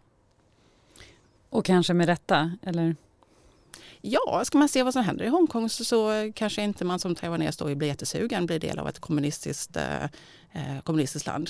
Och 1.50 1.66
kanske 1.66 1.94
med 1.94 2.08
rätta, 2.08 2.52
eller? 2.64 2.96
Ja, 4.02 4.42
ska 4.46 4.58
man 4.58 4.70
se 4.70 4.84
vad 4.84 4.94
som 4.94 5.04
händer 5.04 5.26
i 5.26 5.28
Hongkong 5.28 5.70
så, 5.70 5.86
så 5.86 6.32
kanske 6.36 6.62
inte 6.62 6.86
man 6.86 7.00
som 7.00 7.16
taiwanes 7.16 7.58
då 7.58 7.76
blir 7.76 7.88
jättesugen, 7.88 8.46
blir 8.46 8.60
del 8.60 8.80
av 8.80 8.88
ett 8.88 9.00
kommunistiskt, 9.00 9.76
eh, 9.76 10.04
eh 10.04 10.82
kommunistiskt 10.84 11.28
land. 11.28 11.50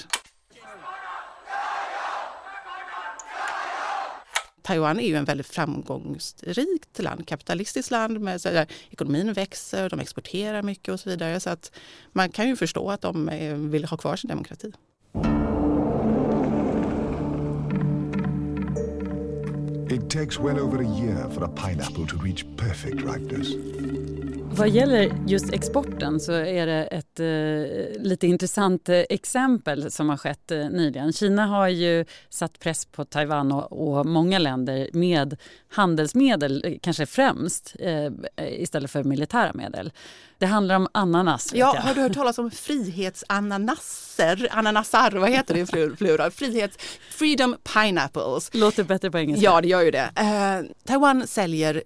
Taiwan 4.69 4.99
är 4.99 5.07
ju 5.07 5.15
en 5.15 5.25
väldigt 5.25 5.47
framgångsrikt 5.47 6.99
land, 6.99 7.27
kapitalistiskt 7.27 7.91
land 7.91 8.21
med 8.21 8.41
så 8.41 8.49
där, 8.49 8.67
ekonomin 8.89 9.33
växer, 9.33 9.89
de 9.89 9.99
exporterar 9.99 10.63
mycket 10.63 10.93
och 10.93 10.99
så 10.99 11.09
vidare. 11.09 11.39
Så 11.39 11.49
att 11.49 11.71
man 12.11 12.29
kan 12.29 12.47
ju 12.47 12.55
förstå 12.55 12.91
att 12.91 13.01
de 13.01 13.29
eh, 13.29 13.55
vill 13.55 13.85
ha 13.85 13.97
kvar 13.97 14.15
sin 14.15 14.27
demokrati. 14.27 14.71
It 19.89 20.09
takes 20.09 20.39
well 20.39 20.59
over 20.59 20.79
a 20.79 20.97
year 20.99 21.29
for 21.29 21.43
a 21.43 21.49
pineapple 21.55 22.05
to 22.05 22.17
reach 22.25 22.45
perfect 22.57 22.95
ripeness. 22.95 23.47
Vad 24.51 24.69
gäller 24.69 25.11
just 25.27 25.53
exporten 25.53 26.19
så 26.19 26.31
är 26.33 26.67
det 26.67 26.83
ett 26.85 27.19
eh, 27.19 28.01
lite 28.01 28.27
intressant 28.27 28.89
eh, 28.89 29.03
exempel 29.09 29.91
som 29.91 30.09
har 30.09 30.17
skett 30.17 30.51
eh, 30.51 30.69
nyligen. 30.69 31.13
Kina 31.13 31.45
har 31.45 31.67
ju 31.67 32.05
satt 32.29 32.59
press 32.59 32.85
på 32.85 33.05
Taiwan 33.05 33.51
och, 33.51 33.97
och 33.97 34.05
många 34.05 34.39
länder 34.39 34.89
med 34.93 35.37
handelsmedel, 35.69 36.63
eh, 36.65 36.73
kanske 36.81 37.05
främst, 37.05 37.75
eh, 37.79 38.11
istället 38.37 38.91
för 38.91 39.03
militära 39.03 39.51
medel. 39.53 39.91
Det 40.37 40.45
handlar 40.45 40.75
om 40.75 40.87
ananas. 40.91 41.51
Ja, 41.55 41.75
har 41.79 41.93
du 41.93 42.01
hört 42.01 42.13
talas 42.13 42.37
om 42.37 42.51
frihetsananaser? 42.51 44.47
Ananasar, 44.51 45.11
vad 45.11 45.29
heter 45.29 45.53
det 45.53 45.59
i 45.59 45.95
plural? 45.95 46.31
Frihets, 46.31 46.77
freedom 47.09 47.55
pineapples. 47.73 48.49
Låter 48.53 48.83
bättre 48.83 49.11
på 49.11 49.19
engelska. 49.19 49.45
Ja, 49.45 49.61
det 49.61 49.67
gör 49.67 49.81
ju 49.81 49.91
det. 49.91 50.11
Eh, 50.15 50.61
Taiwan 50.85 51.27
säljer 51.27 51.83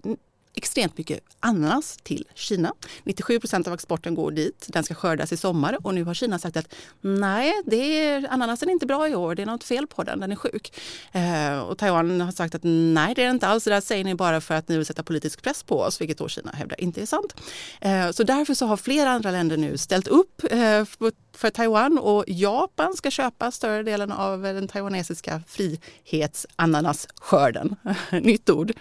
extremt 0.55 0.97
mycket 0.97 1.19
ananas 1.39 1.97
till 2.03 2.27
Kina. 2.35 2.73
97 3.03 3.39
procent 3.39 3.67
av 3.67 3.73
exporten 3.73 4.15
går 4.15 4.31
dit. 4.31 4.65
Den 4.69 4.83
ska 4.83 4.93
skördas 4.93 5.31
i 5.31 5.37
sommar 5.37 5.77
och 5.83 5.93
nu 5.93 6.03
har 6.03 6.13
Kina 6.13 6.39
sagt 6.39 6.57
att 6.57 6.75
nej, 7.01 7.53
det 7.65 7.75
är, 7.75 8.27
ananasen 8.29 8.69
är 8.69 8.73
inte 8.73 8.85
bra 8.85 9.09
i 9.09 9.15
år. 9.15 9.35
Det 9.35 9.41
är 9.41 9.45
något 9.45 9.63
fel 9.63 9.87
på 9.87 10.03
den. 10.03 10.19
Den 10.19 10.31
är 10.31 10.35
sjuk. 10.35 10.79
Eh, 11.11 11.59
och 11.59 11.77
Taiwan 11.77 12.21
har 12.21 12.31
sagt 12.31 12.55
att 12.55 12.61
nej, 12.63 13.13
det 13.15 13.23
är 13.23 13.29
inte 13.29 13.47
alls. 13.47 13.63
Det 13.63 13.69
där 13.69 13.81
säger 13.81 14.03
ni 14.03 14.15
bara 14.15 14.41
för 14.41 14.55
att 14.55 14.69
ni 14.69 14.77
vill 14.77 14.85
sätta 14.85 15.03
politisk 15.03 15.41
press 15.41 15.63
på 15.63 15.79
oss, 15.79 16.01
vilket 16.01 16.17
då 16.17 16.27
Kina 16.27 16.51
hävdar 16.51 16.81
inte 16.81 17.01
är 17.01 17.05
sant. 17.05 17.35
Eh, 17.81 18.11
så 18.11 18.23
därför 18.23 18.53
så 18.53 18.65
har 18.65 18.77
flera 18.77 19.09
andra 19.09 19.31
länder 19.31 19.57
nu 19.57 19.77
ställt 19.77 20.07
upp 20.07 20.41
eh, 20.51 20.85
för 21.35 21.49
Taiwan 21.49 21.97
och 21.97 22.23
Japan 22.27 22.93
ska 22.93 23.11
köpa 23.11 23.51
större 23.51 23.83
delen 23.83 24.11
av 24.11 24.41
den 24.41 24.67
taiwanesiska 24.67 25.41
frihetsananasskörden. 25.47 27.75
Nytt 28.11 28.49
ord. 28.49 28.71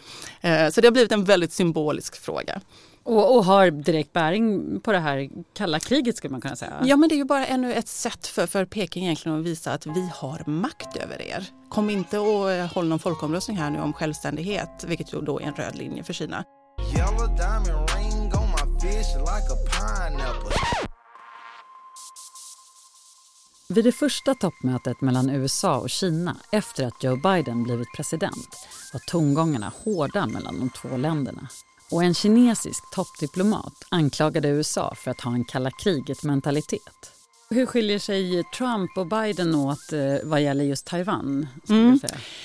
Eh, 0.40 0.70
så 0.70 0.80
det 0.80 0.86
har 0.86 0.92
blivit 0.92 1.12
en 1.12 1.24
väldigt 1.24 1.52
symbolisk 1.52 2.16
fråga. 2.16 2.60
Och, 3.04 3.36
och, 3.36 3.44
har 3.44 3.70
direkt 3.70 4.12
bäring 4.12 4.80
på 4.80 4.92
det 4.92 4.98
här 4.98 5.28
kalla 5.54 5.80
kriget 5.80 6.16
skulle 6.16 6.30
man 6.30 6.40
kunna 6.40 6.56
säga. 6.56 6.72
Ja 6.84 6.96
men 6.96 7.08
det 7.08 7.14
är 7.14 7.16
ju 7.16 7.24
bara 7.24 7.46
ännu 7.46 7.72
ett 7.72 7.88
sätt 7.88 8.26
för, 8.26 8.46
för 8.46 8.64
Peking 8.64 9.04
egentligen 9.04 9.38
att 9.38 9.44
visa 9.44 9.72
att 9.72 9.86
vi 9.86 10.10
har 10.14 10.42
makt 10.46 10.96
över 10.96 11.22
er. 11.22 11.46
Kom 11.68 11.90
inte 11.90 12.18
och 12.18 12.52
eh, 12.52 12.74
håll 12.74 12.88
någon 12.88 12.98
folkomröstning 12.98 13.56
här 13.56 13.70
nu 13.70 13.80
om 13.80 13.92
självständighet, 13.92 14.84
vilket 14.88 15.14
ju 15.14 15.20
då 15.20 15.40
är 15.40 15.44
en 15.44 15.54
röd 15.54 15.76
linje 15.76 16.04
för 16.04 16.12
Kina. 16.12 16.44
Vid 23.68 23.84
det 23.84 23.92
första 23.92 24.34
toppmötet 24.34 25.00
mellan 25.00 25.30
USA 25.30 25.78
och 25.78 25.90
Kina 25.90 26.36
efter 26.50 26.86
att 26.86 27.04
Joe 27.04 27.16
Biden 27.16 27.62
blivit 27.62 27.92
president 27.96 28.68
var 28.92 29.00
tongångarna 29.06 29.72
hårda 29.84 30.26
mellan 30.26 30.58
de 30.58 30.70
två 30.70 30.96
länderna. 30.96 31.48
Och 31.90 32.02
en 32.04 32.14
kinesisk 32.14 32.90
toppdiplomat 32.90 33.74
anklagade 33.88 34.48
USA 34.48 34.94
för 34.94 35.10
att 35.10 35.20
ha 35.20 35.32
en 35.32 35.44
kalla 35.44 35.70
kriget-mentalitet. 35.70 37.11
Hur 37.52 37.66
skiljer 37.66 37.98
sig 37.98 38.44
Trump 38.44 38.98
och 38.98 39.06
Biden 39.06 39.54
åt 39.54 39.92
eh, 39.92 40.14
vad 40.22 40.42
gäller 40.42 40.64
just 40.64 40.86
Taiwan? 40.86 41.46
Mm. 41.68 42.00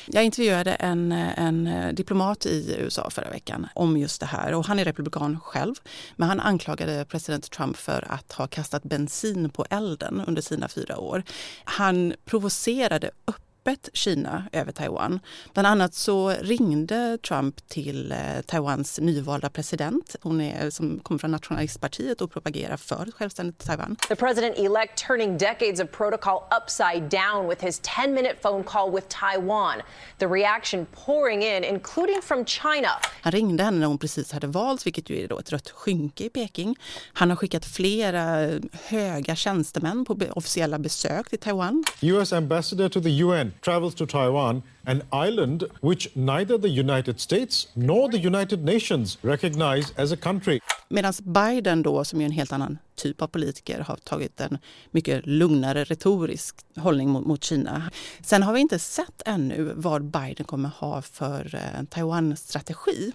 Jag 0.06 0.24
intervjuade 0.24 0.74
en, 0.74 1.12
en 1.12 1.96
diplomat 1.96 2.46
i 2.46 2.76
USA 2.80 3.10
förra 3.10 3.30
veckan 3.30 3.68
om 3.76 3.98
just 3.98 4.20
det 4.20 4.26
här. 4.26 4.54
Och 4.54 4.66
han 4.66 4.80
är 4.80 4.86
republikan 4.86 5.40
själv, 5.40 5.76
men 6.16 6.30
han 6.30 6.40
anklagade 6.40 7.06
president 7.06 7.52
Trump 7.52 7.78
för 7.78 8.08
att 8.10 8.32
ha 8.32 8.48
kastat 8.48 8.84
bensin 8.84 9.50
på 9.50 9.66
elden 9.70 10.22
under 10.28 10.42
sina 10.42 10.68
fyra 10.68 10.98
år. 10.98 11.24
Han 11.64 12.14
provocerade 12.26 13.12
upp 13.26 13.47
öppet 13.68 13.90
Kina 13.94 14.44
över 14.52 14.72
Taiwan. 14.72 15.20
Bland 15.54 15.68
annat 15.68 15.94
så 15.94 16.30
ringde 16.30 17.18
Trump 17.28 17.68
till 17.68 18.12
eh, 18.12 18.18
Taiwans 18.46 19.00
nyvalda 19.00 19.50
president. 19.50 20.16
Hon 20.22 20.42
är, 20.42 20.70
som 20.70 21.00
kommer 21.00 21.20
från 21.20 21.32
nationalistpartiet 21.32 22.22
och 22.22 22.32
propagerar 22.32 22.78
för 22.78 23.12
självständigt 23.12 23.66
Taiwan. 23.66 23.96
The 24.08 24.16
president-elect 24.16 25.08
turning 25.08 25.38
decades 25.38 25.80
of 25.80 25.92
protocol 25.92 26.40
upside 26.62 27.02
down 27.02 27.50
with 27.50 27.66
his 27.66 27.82
10-minute 27.82 28.36
phone 28.42 28.64
call 28.64 28.92
with 28.96 29.08
Taiwan. 29.08 29.82
The 30.18 30.28
reaction 30.28 30.86
pouring 31.06 31.44
in, 31.44 31.64
including 31.64 32.22
from 32.22 32.46
China. 32.46 32.90
Han 33.22 33.32
ringde 33.32 33.64
henne 33.64 33.78
när 33.80 33.88
hon 33.88 33.98
precis 33.98 34.32
hade 34.32 34.48
valts, 34.48 34.86
vilket 34.86 35.10
ju 35.10 35.24
är 35.24 35.28
då 35.28 35.40
ett 35.40 35.52
rött 35.52 35.70
skynke 35.70 36.24
i 36.24 36.30
Peking. 36.30 36.76
Han 37.14 37.30
har 37.30 37.38
skickat 37.38 37.66
flera 37.66 38.50
höga 38.84 39.36
tjänstemän 39.36 40.06
på 40.06 40.18
officiella 40.36 40.80
besök 40.80 41.30
till 41.30 41.40
Taiwan. 41.40 41.84
US 42.02 42.34
ambassador 42.34 42.90
to 42.90 43.02
the 43.02 43.22
UN 43.22 43.57
travels 43.62 43.96
to 43.96 44.06
Taiwan, 44.06 44.64
an 44.88 45.28
island 45.28 45.64
which 45.82 46.08
neither 46.16 46.58
the 46.58 46.80
United 46.80 47.20
States 47.20 47.68
nor 47.74 48.12
the 48.12 48.28
United 48.28 48.60
Nations 48.66 49.18
recognize 49.22 49.94
as 49.96 50.12
a 50.12 50.18
country. 50.18 50.60
Medan 50.90 51.14
Biden 51.24 51.84
då, 51.84 52.04
som 52.04 52.22
är 52.22 52.26
en 52.26 52.32
helt 52.32 52.52
annan 52.52 52.78
typ 52.96 53.22
av 53.22 53.28
politiker, 53.28 53.80
har 53.80 53.96
tagit 53.96 54.42
en 54.42 54.58
mycket 54.92 55.28
lugnare 55.28 55.84
retorisk 55.84 56.56
hållning 56.76 57.10
mot, 57.10 57.26
mot 57.26 57.44
Kina. 57.44 57.92
Sen 58.22 58.44
har 58.44 58.54
vi 58.54 58.60
inte 58.60 58.80
sett 58.80 59.22
ännu 59.26 59.74
vad 59.76 60.04
Biden 60.04 60.46
kommer 60.46 60.70
ha 60.70 61.02
för 61.02 61.56
eh, 61.56 61.84
Taiwan-strategi. 61.84 63.12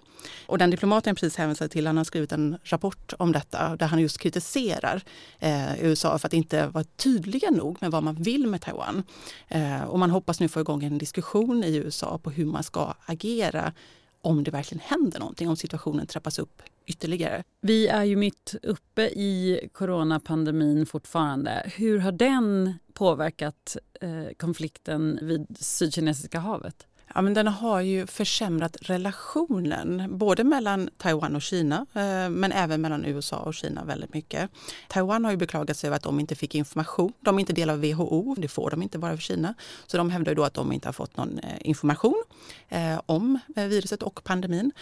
Och 0.47 0.59
den 0.59 0.71
diplomaten 0.71 1.11
jag 1.11 1.17
precis 1.17 1.37
hänvisade 1.37 1.69
till, 1.69 1.87
han 1.87 1.97
har 1.97 2.05
skrivit 2.05 2.33
en 2.33 2.59
rapport 2.65 3.13
om 3.19 3.33
detta 3.33 3.77
där 3.77 3.87
han 3.87 4.01
just 4.01 4.19
kritiserar 4.19 5.03
eh, 5.39 5.85
USA 5.85 6.19
för 6.19 6.27
att 6.27 6.33
inte 6.33 6.67
vara 6.67 6.85
tydliga 6.85 7.51
nog 7.51 7.79
med 7.81 7.91
vad 7.91 8.03
man 8.03 8.15
vill 8.15 8.47
med 8.47 8.61
Taiwan. 8.61 9.03
Eh, 9.49 9.83
och 9.83 9.99
man 9.99 10.11
hoppas 10.11 10.41
nu 10.41 10.49
få 10.49 10.61
igång 10.61 10.85
en 10.85 10.99
diskussion 10.99 11.62
i 11.65 11.77
USA 11.77 12.19
på 12.19 12.31
hur 12.31 12.47
man 12.47 12.63
ska 12.63 12.95
agera 13.07 13.73
om 14.23 14.45
det 14.45 14.51
verkligen 14.51 14.83
händer 14.85 15.19
någonting, 15.19 15.49
om 15.49 15.57
situationen 15.57 16.07
trappas 16.07 16.39
upp 16.39 16.63
ytterligare. 16.87 17.43
Vi 17.61 17.89
är 17.89 18.05
ju 18.05 18.17
mitt 18.17 18.55
uppe 18.63 19.03
i 19.03 19.61
coronapandemin 19.73 20.87
fortfarande. 20.87 21.63
Hur 21.77 21.99
har 21.99 22.13
den 22.13 22.75
påverkat 22.93 23.77
eh, 24.01 24.35
konflikten 24.37 25.19
vid 25.23 25.57
Sydkinesiska 25.61 26.39
havet? 26.39 26.87
Ja, 27.15 27.23
men 27.23 27.35
den 27.35 27.49
har 27.49 27.81
ju 27.81 28.07
försämrat 28.07 28.77
relationen 28.81 30.19
både 30.19 30.45
mellan 30.45 30.91
Taiwan 30.97 31.37
och 31.37 31.43
Kina 31.43 31.87
eh, 31.95 32.31
men 32.31 32.53
även 32.53 32.81
mellan 32.81 33.05
USA 33.05 33.37
och 33.37 33.55
Kina 33.55 33.85
väldigt 33.85 34.15
mycket. 34.15 34.51
Taiwan 34.89 35.25
har 35.25 35.31
ju 35.31 35.37
beklagat 35.37 35.77
sig 35.77 35.89
över 35.89 35.97
att 35.97 36.03
de 36.03 36.21
inte 36.21 36.35
fick 36.35 36.55
information. 36.55 37.13
De 37.21 37.37
är 37.37 37.41
inte 37.41 37.53
del 37.53 37.71
av 37.71 37.81
WHO, 37.81 38.35
det 38.39 38.49
får 38.49 38.71
de 38.71 38.83
inte 38.83 38.99
bara 38.99 39.17
för 39.17 39.23
Kina. 39.23 39.55
Så 39.87 39.97
de 39.97 40.11
hävdar 40.11 40.35
då 40.35 40.45
att 40.45 40.55
de 40.55 40.73
inte 40.73 40.89
har 40.89 40.93
fått 40.93 41.17
någon 41.17 41.39
eh, 41.39 41.59
information 41.61 42.23
eh, 42.69 43.01
om 43.07 43.39
viruset 43.55 44.03
och 44.03 44.25
pandemin. 44.25 44.73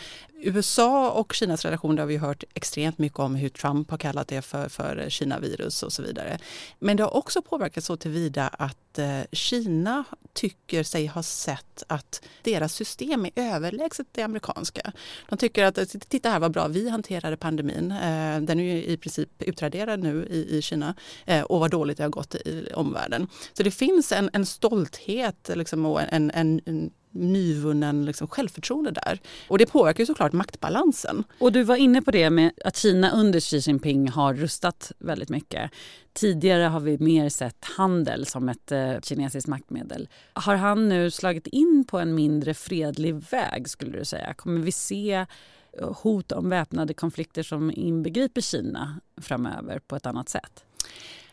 USA 0.43 1.11
och 1.11 1.33
Kinas 1.33 1.65
relation, 1.65 1.97
det 1.97 2.03
har 2.03 2.07
vi 2.07 2.17
hört 2.17 2.45
extremt 2.55 2.99
mycket 2.99 3.19
om 3.19 3.35
hur 3.35 3.49
Trump 3.49 3.91
har 3.91 3.99
kallat 3.99 4.29
det 4.29 4.43
för, 4.43 4.69
för 4.69 5.07
Kina-virus 5.11 5.83
och 5.83 5.93
så 5.93 6.03
vidare. 6.03 6.39
Men 6.79 6.97
det 6.97 7.03
har 7.03 7.17
också 7.17 7.43
påverkat 7.43 7.85
så 7.85 7.97
tillvida 7.97 8.49
att 8.49 8.99
Kina 9.33 10.05
tycker 10.33 10.83
sig 10.83 11.07
ha 11.07 11.23
sett 11.23 11.83
att 11.87 12.20
deras 12.43 12.75
system 12.75 13.25
är 13.25 13.31
överlägset 13.35 14.07
det 14.13 14.23
amerikanska. 14.23 14.93
De 15.29 15.39
tycker 15.39 15.65
att 15.65 15.79
titta 16.09 16.31
här 16.31 16.41
vad 16.41 16.53
bra 16.53 16.69
vi 16.69 16.89
hanterade 16.89 17.37
pandemin. 17.37 17.91
Eh, 17.91 18.41
den 18.41 18.61
är 18.61 18.75
ju 18.75 18.85
i 18.85 18.97
princip 18.97 19.29
utraderad 19.39 20.01
nu 20.01 20.27
i, 20.31 20.59
i 20.59 20.63
Kina 20.63 20.95
eh, 21.27 21.43
och 21.43 21.61
vad 21.61 21.71
dåligt 21.71 21.97
det 21.97 22.03
har 22.03 22.11
gått 22.11 22.35
i 22.35 22.69
omvärlden. 22.75 23.29
Så 23.53 23.63
det 23.63 23.71
finns 23.71 24.13
en, 24.13 24.31
en 24.33 24.47
stolthet 24.47 25.51
liksom, 25.55 25.87
och 25.87 26.01
en, 26.01 26.31
en, 26.31 26.61
en 26.67 26.91
nyvunnen 27.11 28.05
liksom, 28.05 28.29
självförtroende 28.29 28.91
där. 28.91 29.21
Och 29.49 29.59
det 29.59 29.67
påverkar 29.67 30.01
ju 30.01 30.07
såklart 30.07 30.33
maktbalansen. 30.33 31.25
Och 31.39 31.53
du 31.53 31.63
var 31.63 31.77
inne 31.77 32.03
på 32.03 32.11
det 32.11 32.31
med 32.31 32.53
att 32.65 32.77
Kina 32.77 33.11
under 33.11 33.41
Xi 33.41 33.57
Jinping 33.57 34.09
har 34.09 34.35
rustat 34.35 34.93
väldigt 34.99 35.29
mycket. 35.29 35.71
Tidigare 36.13 36.63
har 36.63 36.81
vi 36.81 36.99
mer 36.99 37.29
sett 37.29 37.65
handel 37.65 38.27
som 38.27 38.49
ett 38.49 38.73
eh, 38.73 39.01
kinesiskt 39.03 39.49
maktmedel. 39.49 40.09
Har 40.33 40.55
han 40.55 40.89
nu 40.89 41.11
slagit 41.11 41.47
in 41.47 41.85
på 41.89 41.99
en 41.99 42.15
mindre 42.15 42.55
fredlig 42.55 43.15
väg 43.15 43.69
skulle 43.69 43.99
du 43.99 44.05
säga? 44.05 44.35
Kommer 44.35 44.61
vi 44.61 44.73
se 44.73 45.27
eh, 45.79 45.93
hot 46.03 46.33
om 46.33 46.49
väpnade 46.49 46.95
konflikter 46.95 47.43
som 47.43 47.71
inbegriper 47.71 48.41
Kina 48.41 49.01
framöver 49.21 49.79
på 49.79 49.97
ett 49.97 50.07
annat 50.07 50.29
sätt? 50.29 50.65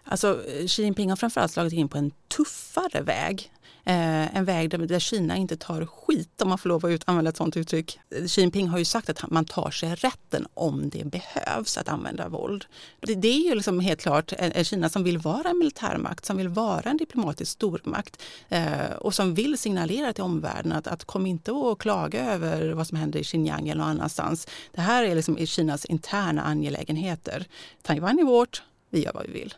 Alltså, 0.10 0.42
Xi 0.68 0.84
Jinping 0.84 1.10
har 1.10 1.18
framförallt 1.18 1.52
slagit 1.52 1.74
in 1.74 1.90
på 1.90 1.98
en 1.98 2.12
tuffare 2.28 3.02
väg 3.02 3.52
Eh, 3.57 3.57
Eh, 3.88 4.38
en 4.38 4.46
väg 4.46 4.70
där, 4.70 4.78
där 4.78 5.00
Kina 5.00 5.36
inte 5.36 5.58
tar 5.58 5.86
skit, 5.86 6.42
om 6.42 6.50
man 6.50 6.58
får 6.58 6.70
lov 6.70 6.86
att 6.86 7.02
använda 7.06 7.30
ett 7.30 7.38
sådant 7.38 7.58
uttryck. 7.58 8.00
Xi 8.28 8.42
Jinping 8.42 8.68
har 8.68 8.78
ju 8.78 8.86
sagt 8.86 9.10
att 9.10 9.30
man 9.30 9.46
tar 9.46 9.72
sig 9.72 9.96
rätten 9.96 10.48
om 10.54 10.90
det 10.90 11.06
behövs 11.06 11.78
att 11.78 11.90
använda 11.90 12.30
våld. 12.30 12.66
Det, 13.00 13.16
det 13.16 13.28
är 13.28 13.50
ju 13.50 13.56
liksom 13.56 13.80
helt 13.80 14.02
klart 14.02 14.34
en, 14.38 14.52
en, 14.52 14.66
Kina 14.66 14.90
som 14.90 15.04
vill 15.04 15.18
vara 15.18 15.50
en 15.50 15.58
militärmakt, 15.58 16.26
som 16.26 16.38
vill 16.38 16.48
vara 16.48 16.90
en 16.90 16.98
diplomatisk 16.98 17.52
stormakt 17.52 18.24
eh, 18.50 18.92
och 19.00 19.14
som 19.14 19.34
vill 19.34 19.58
signalera 19.58 20.14
till 20.14 20.24
omvärlden 20.24 20.72
att, 20.72 20.88
att 20.88 21.06
kom 21.06 21.26
inte 21.26 21.52
och 21.52 21.82
klaga 21.82 22.34
över 22.34 22.72
vad 22.72 22.88
som 22.88 22.98
händer 22.98 23.20
i 23.20 23.24
Xinjiang 23.24 23.70
eller 23.70 23.82
någon 23.82 23.90
annanstans. 23.90 24.48
Det 24.72 24.82
här 24.82 25.04
är 25.04 25.16
liksom 25.16 25.46
Kinas 25.46 25.86
interna 25.86 26.42
angelägenheter. 26.42 27.46
Taiwan 27.82 28.20
är 28.20 28.24
vårt, 28.24 28.64
vi 28.90 29.04
gör 29.04 29.14
vad 29.14 29.26
vi 29.26 29.32
vill. 29.32 29.54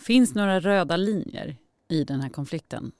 Finns 0.00 0.34
några 0.34 0.60
röda 0.60 0.96
linjer 0.96 1.56
i 1.88 2.04
den 2.04 2.20
här 2.20 2.28
konflikten? 2.28 2.92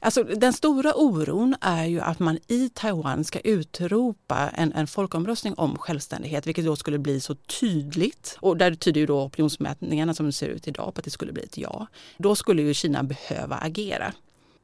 Alltså, 0.00 0.22
den 0.22 0.52
stora 0.52 0.92
oron 0.94 1.54
är 1.60 1.84
ju 1.84 2.00
att 2.00 2.18
man 2.18 2.38
i 2.48 2.68
Taiwan 2.68 3.24
ska 3.24 3.40
utropa 3.40 4.50
en, 4.54 4.72
en 4.72 4.86
folkomröstning 4.86 5.54
om 5.54 5.78
självständighet, 5.78 6.46
vilket 6.46 6.64
då 6.64 6.76
skulle 6.76 6.98
bli 6.98 7.20
så 7.20 7.34
tydligt. 7.34 8.36
Och 8.40 8.56
där 8.56 8.74
tyder 8.74 9.00
ju 9.00 9.06
då 9.06 9.22
opinionsmätningarna 9.22 10.14
som 10.14 10.32
ser 10.32 10.48
ut 10.48 10.68
idag 10.68 10.94
på 10.94 10.98
att 10.98 11.04
det 11.04 11.10
skulle 11.10 11.32
bli 11.32 11.42
ett 11.42 11.58
ja. 11.58 11.86
Då 12.18 12.34
skulle 12.34 12.62
ju 12.62 12.74
Kina 12.74 13.02
behöva 13.02 13.56
agera. 13.56 14.12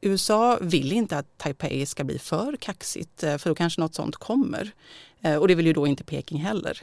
USA 0.00 0.58
vill 0.60 0.92
inte 0.92 1.18
att 1.18 1.38
Taipei 1.38 1.86
ska 1.86 2.04
bli 2.04 2.18
för 2.18 2.56
kaxigt, 2.56 3.22
eh, 3.22 3.38
för 3.38 3.50
då 3.50 3.54
kanske 3.54 3.80
något 3.80 3.94
sånt 3.94 4.16
kommer. 4.16 4.70
Eh, 5.20 5.36
och 5.36 5.48
det 5.48 5.54
vill 5.54 5.66
ju 5.66 5.72
då 5.72 5.86
inte 5.86 6.04
Peking 6.04 6.38
heller. 6.38 6.82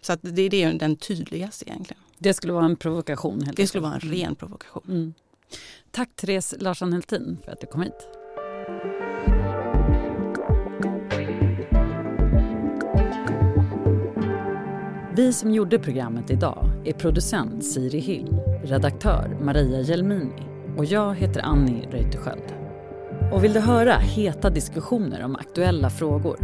Så 0.00 0.16
det, 0.20 0.48
det 0.48 0.62
är 0.62 0.72
den 0.72 0.96
tydligaste 0.96 1.64
egentligen. 1.68 2.02
Det 2.18 2.34
skulle 2.34 2.52
vara 2.52 2.64
en 2.64 2.76
provokation? 2.76 3.52
Det 3.56 3.66
skulle 3.66 3.82
vara 3.82 3.94
en 3.94 4.00
ren 4.00 4.34
provokation. 4.34 4.82
Mm. 4.88 5.14
Tack 5.90 6.16
Therese 6.16 6.54
Larsson 6.58 6.92
Heltin 6.92 7.38
för 7.44 7.52
att 7.52 7.60
du 7.60 7.66
kom 7.66 7.82
hit. 7.82 8.08
Vi 15.16 15.32
som 15.32 15.50
gjorde 15.50 15.78
programmet 15.78 16.30
idag 16.30 16.70
är 16.84 16.92
producent 16.92 17.64
Siri 17.64 17.98
Hill, 17.98 18.40
redaktör 18.64 19.38
Maria 19.42 19.80
Jelmini 19.80 20.42
och 20.76 20.84
jag 20.84 21.14
heter 21.14 21.40
Annie 21.40 21.88
Reuterskiöld. 21.90 22.54
Och 23.32 23.44
vill 23.44 23.52
du 23.52 23.60
höra 23.60 23.92
heta 23.92 24.50
diskussioner 24.50 25.24
om 25.24 25.36
aktuella 25.36 25.90
frågor? 25.90 26.38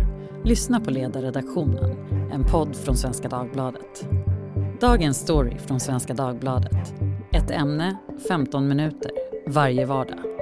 Lyssna 0.45 0.81
på 0.81 0.91
Ledarredaktionen, 0.91 1.97
en 2.33 2.45
podd 2.45 2.77
från 2.77 2.97
Svenska 2.97 3.29
Dagbladet. 3.29 4.09
Dagens 4.81 5.19
story 5.19 5.59
från 5.59 5.81
Svenska 5.81 6.15
Dagbladet. 6.15 6.95
Ett 7.33 7.51
ämne, 7.51 7.97
15 8.29 8.69
minuter, 8.69 9.11
varje 9.47 9.87
vardag. 9.87 10.36